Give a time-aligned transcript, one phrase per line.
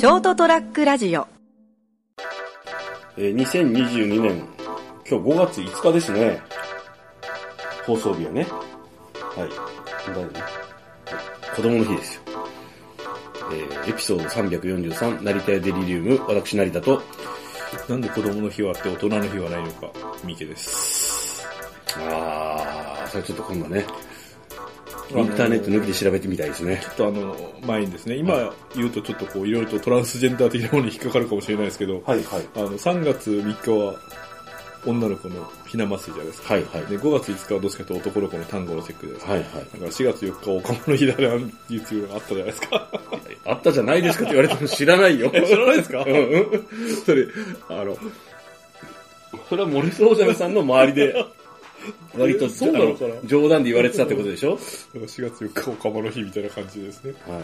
[0.00, 1.28] ショートトラックラジオ
[3.18, 4.42] えー2022年、
[5.06, 6.40] 今日5月5日ですね。
[7.84, 8.46] 放送日はね。
[9.36, 10.10] はい。
[10.14, 10.40] だよね。
[10.40, 12.22] はい子供の日ですよ。
[13.52, 17.02] えーエピソード343、成田屋デリリウム、私成田と、
[17.86, 19.90] なんで子供の日はあって大人の日はないのか、
[20.24, 21.46] 三池です。
[21.98, 23.84] あー、それちょっと今度ね、
[25.16, 26.80] インターネット抜きで調べてみたいですね。
[26.82, 27.36] ちょっとあの、
[27.66, 32.48] 前にですね、今言うとちょっとこう、いろいろとトランスジェンダー的なものに引っかかるかもしれないですけど、はいはい。
[32.56, 33.94] あの、3月3日は
[34.86, 36.54] 女の子のひな祭りじゃないですか。
[36.54, 36.86] はいはい。
[36.86, 39.58] で、5月5日はどっちかというと男の子の単語の節句じゃないですか。
[39.58, 39.72] はいはい。
[39.72, 42.88] だから4月4日は岡本の日だな、っていうのがあったじゃないですか。
[43.46, 45.30] あったじゃないですかって言われても知らないよ。
[45.46, 46.04] 知らないですか？
[46.06, 46.66] うんうん。
[47.04, 47.26] それ、
[47.68, 47.96] あの、
[49.48, 51.14] それは森総ジャムさんの周りで、
[52.16, 53.14] 割とそうなのかな？
[53.24, 54.50] 冗談で言われてたってことでしょ？
[54.52, 54.62] だか
[54.94, 57.14] ら4月4日岡本の日みたいな感じですね。
[57.26, 57.40] はい。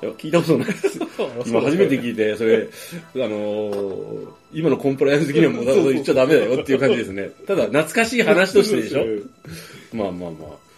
[0.00, 0.98] いや聞いたことないです。
[1.46, 2.68] 今初めて聞いて、それ、
[3.16, 7.30] あのー今のコンプライアンス的にはもう言っちゃダメだよっていう感じですね。
[7.46, 9.04] ただ、懐かしい話としてでしょ？
[9.92, 10.68] まあまあまあ。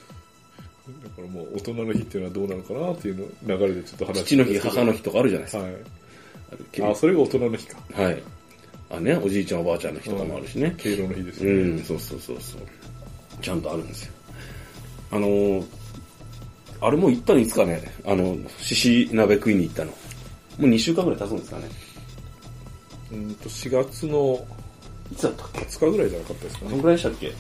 [1.05, 5.62] だからもう大人の日っていうのはどうなのかなっていうの流れでちょっと話して父の日、母の日とかあるじゃないですか。
[5.62, 5.74] はい。
[6.89, 7.78] ああ、それが大人の日か。
[7.92, 8.22] はい。
[8.91, 10.74] あ、ね、おじいちゃんおばあちゃんの日とかもあるしね。
[10.78, 11.74] 敬老の日ですうよね。
[11.80, 12.61] ん、そうそうそうそう。
[13.41, 14.12] ちゃんとあるんですよ。
[15.12, 15.64] あのー、
[16.80, 19.91] あれもう行ったのいつかね、あの、獅子鍋食いに行ったの。
[19.91, 19.96] も
[20.60, 21.64] う2週間ぐらい経つんですかね。
[23.12, 24.46] うんと、4月の
[25.12, 26.70] いつだったっけ？20日ぐらいじゃなかったですかね。
[26.70, 27.33] どのぐらいでしたっけ？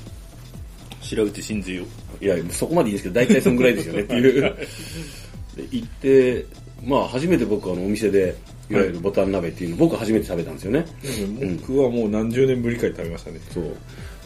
[1.16, 1.84] 調べて信じよ
[2.20, 2.24] う。
[2.24, 4.42] いや、そこまでいいですけど、大体そのぐらいですよねっていう。
[5.56, 6.46] で行って、
[6.84, 8.36] まあ初めて僕あのお店で、
[8.70, 10.86] いわゆるボタン鍋っていうの、僕初めて食べたんですよね。
[11.66, 13.40] 僕はもう何十年ぶりかに食べましたね。
[13.52, 13.64] そう。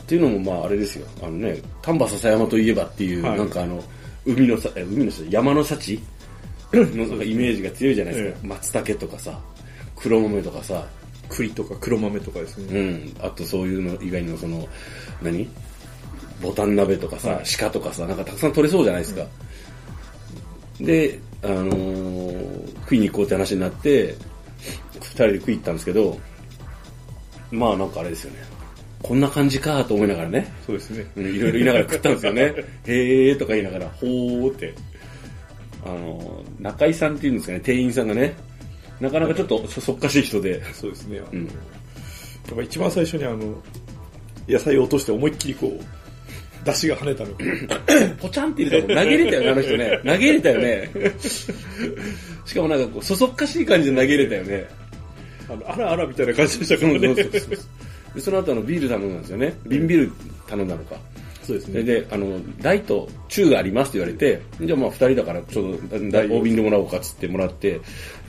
[0.05, 1.07] っていうのもまああれですよ。
[1.23, 3.83] あのね、丹波篠山といえばっていう、はいなんかあの、
[4.27, 5.99] 海のさ、え海のさ、山の幸？
[6.73, 8.39] のなんかイメージが強いじゃないですか。
[8.45, 9.41] え松茸とかさ、
[9.97, 10.87] 黒豆とかさ、
[11.31, 12.81] 栗とか黒豆とかですうね。
[12.99, 13.17] ん。
[13.21, 14.69] あとそういうの以外にもその、
[15.23, 15.49] 何？
[16.43, 19.25] ボタン鍋とかさ、はい鹿とかさ、なんかたくさん取れそうじゃないですか。
[20.81, 24.15] で、あのー食いに行こうって話になって、
[24.97, 26.19] 二人で食い行ったんですけど、
[27.51, 28.54] まあなんかあれですよね。
[29.05, 30.51] こんな感じかと思いながらね。
[30.67, 31.07] そうですね。
[31.15, 32.55] うんいろいろ言いながら食ったんですよね。
[32.89, 34.73] へーとか言いながら、ほーって。
[35.85, 38.33] あの、中井さんっていうんですかね、店員さんがね、
[39.01, 41.21] なかなかちょっとそそっかしい人で、そうですね。
[41.33, 43.63] うんやっぱ一番最初にあの、
[44.49, 48.15] 野菜を落として思いっきりこう、出汁が跳ねたの。
[48.17, 50.01] ポチャンって入れたもん投げ入れたよね、あの人ね。
[50.05, 50.91] 投げ入れたよね。
[52.47, 54.67] しかもなんかこう、そそっかしい感じで投げ入れたよね。
[55.51, 56.99] あの、あらあらみたいな感じでしたからね。
[57.01, 57.59] そうそうそう
[58.15, 59.55] でその後あのビール頼んだんですよね。
[59.67, 60.13] 瓶ビール
[60.47, 60.97] 頼んだのか。
[61.45, 61.83] そうですね。
[61.83, 67.81] で、あの、ライト、中がありますって言われて、じゃあまあ二人だからちょうど大大瓶でもらおうかっつってもらって、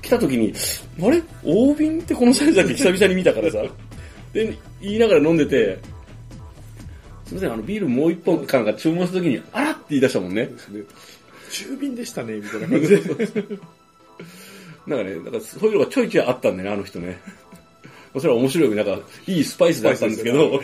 [0.01, 0.53] 来た時に、
[1.01, 1.24] あれ？
[1.44, 2.74] 大瓶ってこのサイズだけ？
[2.75, 3.63] 久々に見たからさ、
[4.34, 5.79] で、言いながら飲んでて、
[7.25, 10.44] すみません、あのビールもう一本かなんか注文した時に、あらって言い出したもんね。
[10.44, 10.51] ね
[11.50, 13.01] 中瓶でしたね、みたいな感じで。
[14.88, 17.18] なんかね、なんかそういうのがちょいちょいあったんだよね、あの人ね。
[18.19, 20.61] それは面白い、なんか、いいスパイスだったんですけど、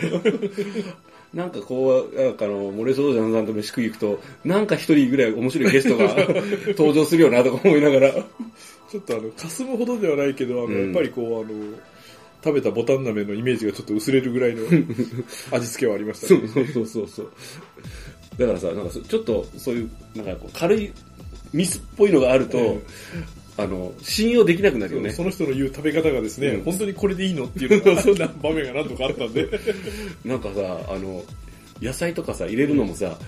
[1.34, 6.14] なんかこう、なんかあの、モレソージャンさんと飯食い行くと、なんか一人ぐらい面白いゲストが
[6.76, 10.84] 登場するよなとか思いながら、ちょっとあの、霞むほどではないけど、あの、うん。
[10.84, 11.78] やっぱりこう、あの、
[12.44, 14.62] 食べたボタン鍋のイメージがちょっと薄れるぐらいの
[15.52, 16.48] 味付けはありましたね。
[16.48, 17.32] そうそうそうそう。
[18.36, 20.92] だからさ、なんかそちょっとそういう、なんかこう軽い
[21.52, 22.80] ミスっぽいのがあると、え
[23.56, 25.10] あの、信用できなくなるよね。
[25.10, 29.46] その人の言う食べ方がですね、うん本当にこれでいいのっていうのが、 そんな場面が何度かあったんで、
[30.24, 31.22] なんかさ、あの、
[31.80, 33.18] 野菜とかさ、入れるのもさ、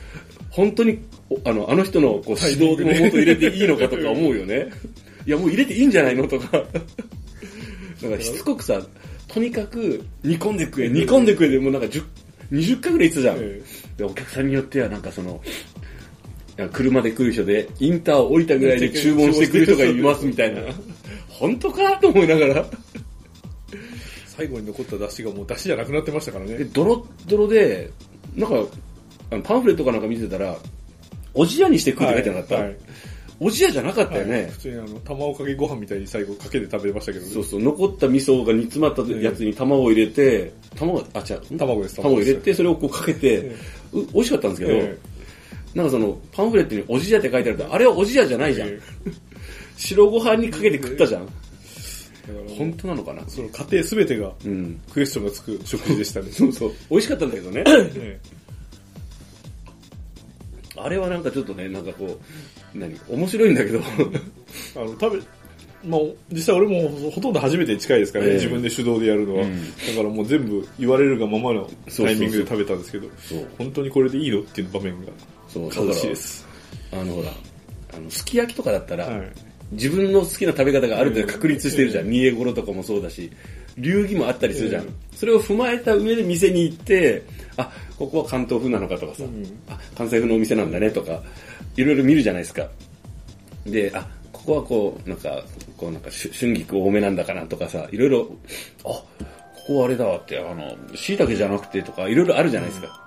[0.51, 0.99] 本当に、
[1.29, 4.71] おあの、あの人のこう指導のもと入れていいのかとか思うよね。
[5.27, 6.63] いや、もう入れていいんじゃないのとか。
[8.03, 8.81] なんかしつこくさ、
[9.29, 12.03] とにかく煮込んでくれ、煮込んでくれでもうなんか10、
[12.53, 13.37] 20回ぐらい言ってたじゃん。
[13.41, 13.63] え
[13.97, 15.41] で、お客さんによってはなんかその、
[16.73, 20.63] 車で来る人で、インターを降りたぐらいで注文してくる人がいますみたいな。
[21.29, 21.97] 本当か？
[21.99, 22.65] と思いながら。
[24.27, 26.65] 最後に残った出汁がもう出汁じゃなくなってましたからで、ね。
[26.65, 27.91] ドロッドロで、
[28.37, 28.57] なんか、
[29.31, 30.57] あのパンフレットかなんか見てたら、
[31.35, 32.77] おじやにして食うって書いてなかった、はいはい
[33.41, 34.49] おじやじゃなかったよね。
[34.53, 37.33] 普通にあの、卵かけご飯みたいに最後かけて食べましたけどね。
[37.33, 43.55] そうそう、残った味噌が煮詰まったやつに卵を入れて、卵、あ、違う、卵です卵入れて、それをこうかけて、う
[43.93, 44.99] 美味しかったんですけど、え
[45.75, 48.69] なんかその、パンフレットにおじやって書いてあると、あれはおじやじゃないじゃん。
[48.69, 48.81] え
[49.77, 51.29] 白ご飯にかけて食ったじゃん。
[52.57, 53.23] 本当なのかな？
[53.29, 54.81] その家庭すべてがうん。
[54.93, 56.31] クエスチョンがつく食事でしたね。
[56.33, 56.73] そうそう。
[56.91, 57.65] 美味しかったんだけどね。
[57.67, 58.21] え
[60.77, 62.19] あれはなんかちょっとね、なんかこ
[62.75, 62.95] う、何？
[63.09, 63.83] 面白いんだけど、え
[64.81, 65.23] あの、食べ、
[65.89, 66.01] まあ、
[66.33, 73.47] 実際俺もほとんど初めてに近いですからね、ええ自分で手動でやるのは、うんだからもう全部言われるがままのタイミングで食べたんですけど、そう。
[73.59, 74.41] 本当にこれでいいの？
[74.41, 75.13] っていう場面が
[75.55, 75.71] そう。
[75.71, 76.47] だ悲しいかです。
[76.93, 77.29] ら、あのほら、
[77.95, 79.33] あの、すき焼きとかだったら、はい。
[79.73, 82.05] 自分の好きな食べ方がある程度確立してるじゃん。
[82.05, 83.31] うん煮えごろとかもそうだし、
[83.77, 84.85] 流儀もあったりするじゃん。
[84.85, 87.23] うんそれを踏まえた上で店に行って、
[87.57, 91.23] あ、ここは関東風なのかとかさ、うんあ、関西風のお店なんだねとか、
[91.77, 92.69] いろいろ見るじゃないですか。
[93.65, 95.43] で、あ、ここはこう、なんか、
[95.77, 98.29] こうなんかし春菊多めなんだかなとかさ、いろいろ、
[98.85, 99.05] あ、こ
[99.67, 103.04] こはあれだわって、あの、椎茸じゃなくてとか、いろいろあるじゃないですか。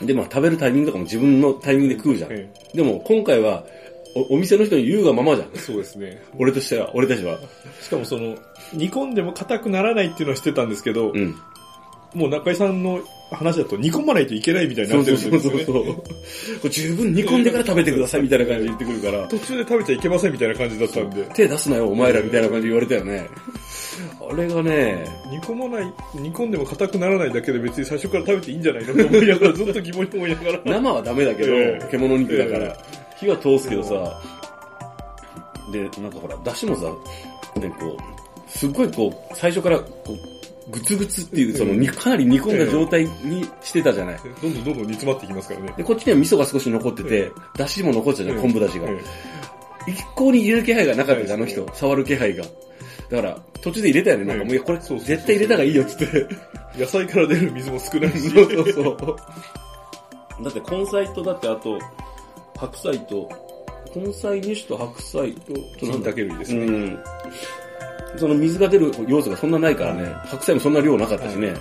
[0.00, 2.32] で、まあ食べるタイミングとかも自分のタイミングで食うじゃん。
[2.32, 3.64] えでも今回は
[4.14, 5.48] お、お店の人に言うがままじゃん。
[5.56, 6.22] そうですね。
[6.38, 7.38] 俺としては、俺たちは。
[7.80, 8.36] しかもその、
[8.72, 11.34] 煮込んでも硬くならないっていうのは知ってたんですけど、うん。
[12.14, 13.00] もう中井さんの
[13.30, 15.64] 話だと煮込まないといけないみたいになってそうそうるんですよね。
[15.64, 15.94] そうそう。
[15.94, 16.02] こ
[16.64, 23.28] れ十分煮込んでから食べてくださいみたいな感じで言ってくるから、途中で食べちゃいけませんみたいな感じだったんで、手出すなよお前らみたいな感じで言われたよね。
[24.20, 30.60] あれがね、煮込まない、煮込んでも硬くならないだけで別に最初から食べていいんじゃないのと思いながら、 ずっと疑問に思いながら。
[30.64, 32.76] 生はダメだけど、ええ獣肉だかえら、
[33.18, 34.20] 火は通すけどさ、
[35.70, 44.20] で、なんかほら、出汁もさ、ね、こう、すっごいこう、最初から、こう、グツグツっていう、その、にかなり煮込んだ状態にしてたじゃない。
[44.40, 45.74] どんどんどんどん煮詰まっていきますからね。
[45.76, 48.90] で、こっちには味噌が少し残ってえて、出汁も残ってたじゃん、昆布出汁が。
[48.90, 49.00] え
[49.88, 51.76] 一向に入れる気配がなかったじゃん、あの人はい。
[51.76, 52.44] 触る気配が。
[53.12, 54.24] だから、途中で入れたよね。
[54.24, 56.26] なんかもう、いや、これ、そうそう絶対入れた方がいいよ、つって。
[56.74, 58.30] え野菜から出る水も少ないし。
[58.30, 58.96] そうそうそう。
[60.42, 61.78] だって根菜と、だってあと、
[62.56, 63.28] 白菜と、
[63.94, 66.64] 根菜2種と白菜と、金茸類ですね。
[66.64, 66.98] うん。
[68.16, 71.54] その水が出る要素がそんなないからね、白菜もそんな量なかったしね。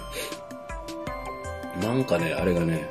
[1.81, 2.89] なんかね、あれがね、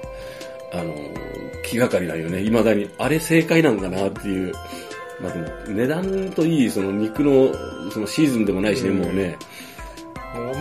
[0.75, 2.43] あのー、気がかりなんよね。
[2.43, 2.91] 未だに。
[2.99, 4.53] あれ正解なんかなっていう。
[5.21, 7.53] まあでも、値段といい、その肉の、
[7.91, 9.37] そのシーズンでもないしね、うんもうね。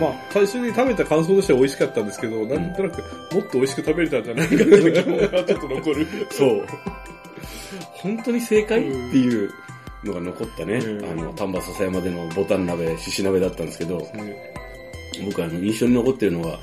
[0.00, 3.02] まあ、最初に食べた感想としては美味しかったんですけど、なんとなく
[3.34, 6.06] もっと美味しく食べれたんじゃないかっていう疑問がちょっと残る。
[6.30, 6.66] そう。
[7.92, 8.80] 本当に正解？
[8.80, 9.50] っていう
[10.04, 10.74] のが残ったね。
[10.74, 14.54] うんあの、丹波篠山でのボタン鍋、獅子鍋だったんですけど、ね
[15.24, 16.58] 僕あの、印象に残ってるのは、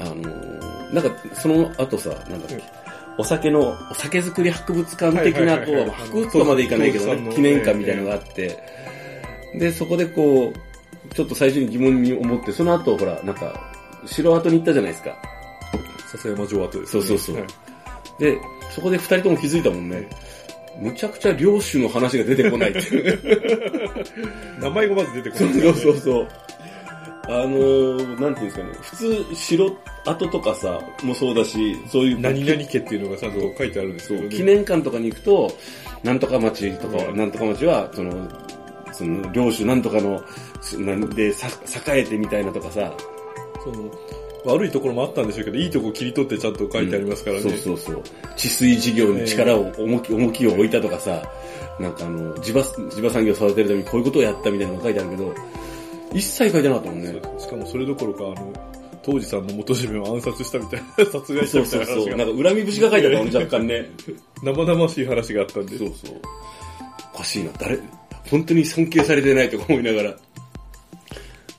[0.00, 2.62] あのーなんか、その後さ、なんだっけ、
[3.18, 8.58] お酒の、お酒作り博物館的な、こ、う博物館まで行かないけどね、記念館みたいなのがあって、
[9.54, 13.72] で、そこでこう、ちょっと最初に疑問に思って、その後、ほら、なんか、
[14.06, 15.16] 城跡に行ったじゃないですか。
[16.12, 17.02] 笹山城跡ですね。
[17.02, 17.46] そうそうそうはい
[18.18, 18.36] で、
[18.70, 20.08] そこで二人とも気づいたもんね。
[20.80, 23.18] むちゃくちゃ領主の話が出てこないっていう。
[24.60, 26.28] 名前がまず出てこない、そうそうそう。
[27.28, 28.72] あのー、なんていうんですかね。
[28.80, 29.76] 普通、城
[30.06, 32.20] 跡とかさ、もそうだし、そういう。
[32.20, 34.28] 何々家っていうのがちゃんと書いてあるんですけど、ね。
[34.30, 35.52] 記念館とかに行くと、
[36.02, 38.28] なんとか町とかは、うんなんとか町は、その、
[38.92, 40.22] その、領主なんとかの、
[40.78, 41.48] なんで、さ、
[41.86, 42.90] 栄えてみたいなとかさ、
[43.62, 43.90] その、
[44.46, 47.42] 悪いところもあったんでしょうけど、いいとこ切り取ってちゃんと書いてありますからね。
[47.42, 48.02] そうそうそう。
[48.36, 51.22] 治水事業に力を、重き、重きを置いたとかさ、
[51.78, 55.34] なんかあの、地場、地場産業を育てるためにこういうことをやったみたいなのが書いてあるけど、
[56.14, 57.20] 一切書いてなかったもんね。
[57.38, 58.52] しかもそれどころか、あの、
[59.02, 61.98] 当時さんの元締めを暗殺したみたいな、殺害したそうそうそう。
[62.00, 63.90] みたいな話が、なんか恨み節が書いてあったもんね、若干ね。
[64.42, 65.78] 生々しい話があったんで。
[65.78, 66.20] そうそう。
[67.14, 67.78] おかしいな、誰、
[68.30, 70.16] 本当に尊敬されてないとか思いながら。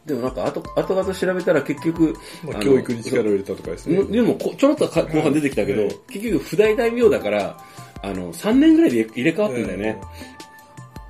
[0.05, 4.03] でもなんか後、後々調べたら結局、まあ、の教育に力を入れたとかですね。
[4.03, 7.57] でもこ、ちょろっとか後半出てきたけど、はい結局、不大大名だから、
[8.01, 10.01] あの、3年ぐらいで入れ替わってんだよね。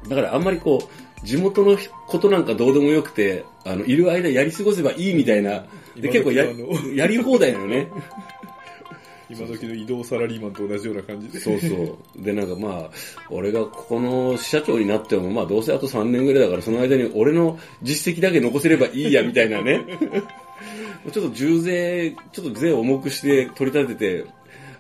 [0.08, 5.66] だからあんまりこう、地元のことなんかどうでもよくて、あの、いる間やり過ごせばいいみたいな。
[5.96, 6.46] で、今結構や
[6.96, 7.88] やり放題なのね。
[9.30, 11.40] 今時の移動サラリーマンと同じような感じで。
[11.40, 12.24] そうそう。
[12.24, 12.90] で、なんかまあ、
[13.30, 19.84] 俺がここの支社長になっても、まあどうせあと3年ぐらいだから、その間に俺の実績だけ残せればいいや、みたいなね。
[21.12, 24.26] ちょっと重税、ちょっと税を重くして取り立てて、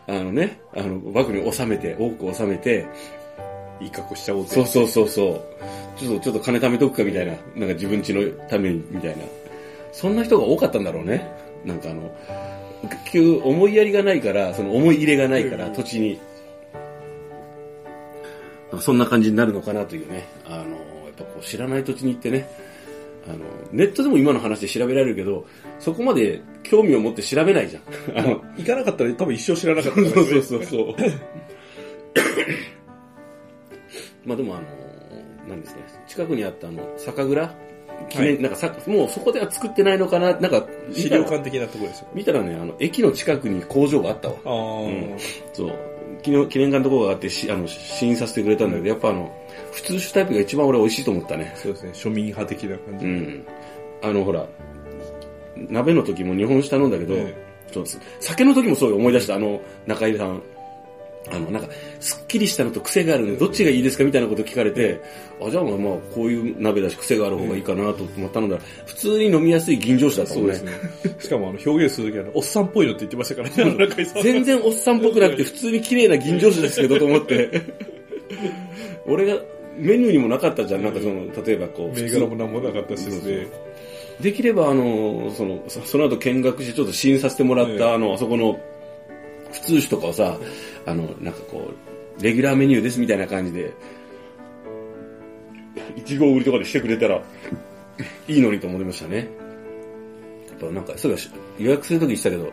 [0.07, 2.87] あのね、あの、枠に収めて、多く収めて、
[3.81, 4.53] いい格好しちゃおうと。
[4.53, 5.99] そうそうそうそう。
[5.99, 7.33] ちょっと、ちょっと金貯めとくかみたいな。
[7.55, 9.23] なんか自分家のために、みたいな。
[9.91, 11.29] そんな人が多かったんだろうね。
[11.65, 12.11] なんかあの、
[12.83, 16.19] 結局思いやりがないから、その思い入れがないから、うん土地に。
[18.79, 20.27] そんな感じになるのかなというね。
[20.45, 20.67] あの、やっ
[21.17, 22.47] ぱこう知らない土地に行ってね。
[23.27, 23.39] あの、
[23.71, 25.45] ネットでも今の話で調べられるけど、
[25.79, 28.17] そこまで興味を持って調べないじゃん。
[28.17, 30.95] あの、行かなかったら多分一生知らなかったそうそうそうそう。
[34.29, 34.65] まあでもあの、
[35.49, 37.55] なんですね、近くにあったあの、酒蔵？
[38.09, 42.07] 記念、はなんかさ、もうそこでは作ってないのかな、なんか、資料館的なところですよ。
[42.13, 44.35] 見たらね、あの、駅の近くに工場があったわ。
[44.45, 45.15] ああ、うん
[45.51, 45.73] そう。
[46.21, 49.35] 記念記念館のところがあってし、あの、試飲させてくれたんだけど、やっぱあの、
[49.71, 51.51] 普通酒タイプが一番俺美味しいと思ったね。
[51.55, 53.05] そうですね、庶民派的な感じ。
[53.05, 53.47] うん。
[54.03, 54.47] あの、ほら、
[55.55, 57.35] 鍋の時も日本酒頼んだけど、え
[57.71, 60.41] そうです酒の時もそう思い出した、あの、中入さん。
[61.27, 65.01] あの、なんか、すっきりしたのと癖があるので、どっちがいいですかみたいなこと聞かれて、
[65.41, 70.55] あ、じゃあまあまあ、こういう鍋だし癖がある方がいいかなと思って頼んだら、普通に飲みやすい吟醸酒だったもね。
[70.55, 71.15] そうんですね。
[71.19, 77.61] しかもあの表現するときは、おっさんっぽいのって言ってましたからね、あの中井さんは全然おっさんっぽくなくて、普通に綺麗な吟醸酒ですけどと思って。
[79.05, 79.41] 俺が、
[79.77, 80.83] メニューにもなかったじゃん。
[80.83, 83.47] なんかその、例えばこう、銘柄もなんもなかったしですね。
[84.21, 88.59] できれば、あの、その、そその後見学してちょっと試飲させてもらった、ええあの、あそこの、
[89.51, 90.37] 普通酒とかをさ、
[90.85, 91.71] あの、なんかこ
[92.19, 93.73] う、レギュラーメニューですみたいな感じで、
[95.95, 97.21] いちご売りとかでしてくれたら、
[98.27, 99.29] いいのにと思いましたね。
[100.49, 102.43] やっぱなんか、そうだし、予約するときにしたけど、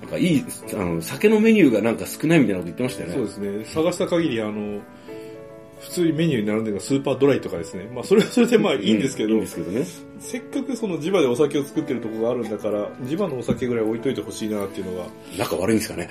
[0.00, 3.14] なんかいい、あの、酒のメニューがなんか少ないみたいなこと言ってましたよね。
[3.14, 3.64] そうですね。
[3.64, 4.80] 探した限り、あの、
[5.80, 7.88] 普通にメニューに並んでるのがスーパードライとかですね。
[7.94, 9.84] まあ、それはそれでまあいいんですけど、いいんですけどね。
[10.18, 15.06] せっかくその地場でお酒を作ってるとこがあるんだから、地場のお酒ぐらい置いといてほしいなっていうのが、
[15.38, 16.08] 仲悪いんですかね。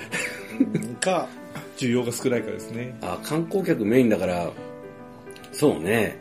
[1.00, 1.28] か、
[1.76, 2.96] 需要が少ないかですね。
[3.02, 4.50] あ、観光客メインだから、
[5.52, 6.18] そうね。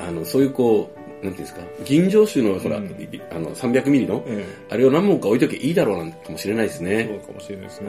[0.00, 2.86] あの、そういうこう、なんていうんですか、吟醸酒の、ほら、うん
[3.30, 7.20] あの、300ミリの、えあれを何本か置いときゃいいだろうなんかもしれないですえ、そね。
[7.22, 7.88] うかもしれないですね。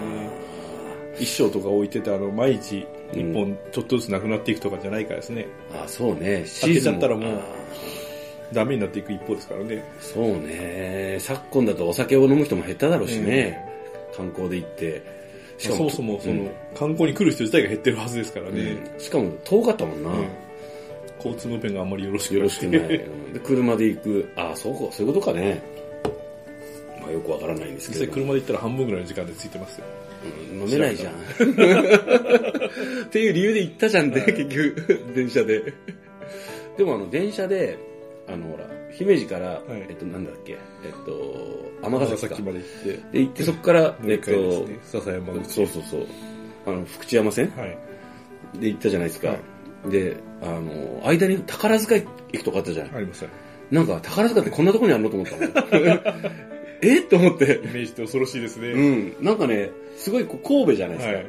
[1.20, 5.48] 一升とか置いてて、あの、毎日一本ちょっとずつなくなっていくとかじゃないからですね。
[5.74, 6.44] あ、そうね。
[6.46, 7.42] シ開けちゃったらもうあ
[8.54, 9.84] ダメになっていく一方ですからね。
[10.00, 11.18] そうね。
[11.20, 13.58] 昨今だとお酒を飲む人も減っただろうしね。
[14.16, 15.24] 観光で行って。
[15.58, 18.62] しかそもそもその、観光に来る人自体が減ってるはずですからうんね。
[18.96, 20.10] うんしかも遠かったもんな。
[20.10, 20.28] うん
[21.24, 23.02] 交通の便があんまりよろしくよろしくない。
[23.46, 24.30] 車で行く。
[24.36, 25.62] あ、そうか、そういうことかね。
[27.02, 28.14] まあよくわからないんです実際けど。
[28.14, 29.86] 車で行ったら半分ぐらいの時間で着いてますよ。
[30.52, 31.14] うん飲めないじゃん。
[31.14, 35.74] っていう理由で行ったじゃんね、結局、電車で。
[36.78, 37.78] でもあの、電車で、
[38.28, 40.56] あの、ほら、姫路から、いえっと、なんだっけ、え
[40.90, 45.50] っと、尼長崎まで行って、で、行ってそこから、えっとね、、笹山口。
[45.52, 46.08] そうそうそう、
[46.66, 47.78] あの、福知山線はい。
[48.60, 49.30] で行ったじゃないですか。
[49.30, 49.38] は
[49.90, 52.08] で、あの、間に宝塚駅
[52.44, 52.96] とかあったじゃん。
[52.96, 53.32] ありましたね。
[53.72, 55.10] なんか、宝塚ってこんなとこにあるの？
[55.10, 55.42] と思ったも
[56.86, 56.88] ん。
[56.88, 57.02] え？
[57.04, 57.62] と思って。
[57.64, 58.70] イメージって恐ろしいですね。
[58.70, 59.16] うん。
[59.22, 61.16] なんかね、すごいこう神戸じゃないですか。
[61.16, 61.26] はい。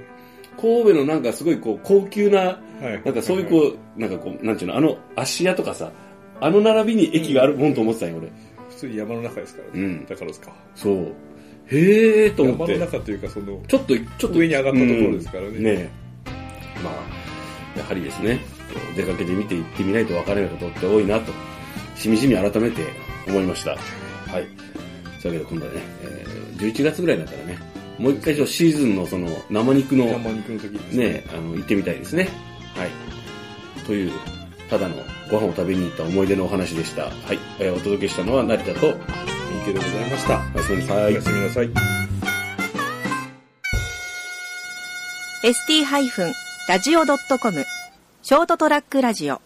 [0.57, 3.03] 神戸のなんかすごいこう高級な、はい。
[3.05, 5.91] なんかそういうこう、なんかこう、なんていうの、あの芦屋とかさ、
[6.41, 8.29] あの並びに駅があるもんと思ってたんよ、俺。
[8.71, 9.87] 普通に山の中ですからね。
[9.87, 10.53] うん宝塚。
[10.75, 11.15] そう。
[11.67, 12.79] へえーと思山のって。
[12.79, 15.91] 中というか、その、ちょっと、ちょっと上に上がったところですからねうんねえ
[16.83, 18.39] まあ、やはりですね、
[18.97, 21.33] 出かけてみて行ってみないと分からないことって多いなと、
[21.97, 22.83] しみじみ改めて
[23.29, 23.71] 思いました。
[23.71, 23.77] は
[24.41, 24.47] い。
[25.25, 27.59] というわけで今度はね、えー11月ぐらいになったらね、
[27.99, 31.09] もう一回ちょっとシーズンのその生肉の生肉の時にですね。
[31.09, 32.29] ね、あの、行ってみたいですね。
[32.77, 32.91] はい。
[33.87, 34.13] という、
[34.69, 34.97] ただの
[35.31, 37.05] ご飯を食べに行った思い出のお話でした。
[37.05, 37.15] はい。
[37.59, 38.95] えーお届けしたのは成田と、いい
[39.65, 40.43] けでございました。
[40.55, 41.71] おやすみなさおいやすみなさい。
[45.43, 47.65] ST-radio.com
[48.23, 49.41] ショートトラックラジオ